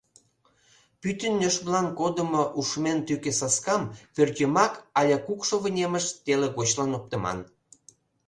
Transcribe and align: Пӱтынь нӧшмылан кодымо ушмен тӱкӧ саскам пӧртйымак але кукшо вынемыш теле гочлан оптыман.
Пӱтынь 1.01 1.39
нӧшмылан 1.41 1.87
кодымо 1.99 2.43
ушмен 2.59 2.99
тӱкӧ 3.07 3.31
саскам 3.39 3.81
пӧртйымак 4.15 4.73
але 4.99 5.15
кукшо 5.25 5.55
вынемыш 5.63 6.05
теле 6.23 6.47
гочлан 6.57 6.91
оптыман. 6.97 7.39